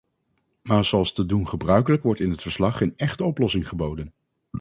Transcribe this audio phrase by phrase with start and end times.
[0.61, 4.13] Maar zoals te doen gebruikelijk wordt in het verslag geen echte oplossing geboden.